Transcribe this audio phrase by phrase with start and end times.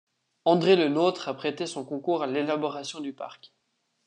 [0.45, 3.53] André Le Nôtre a prêté son concours à l’élaboration du parc.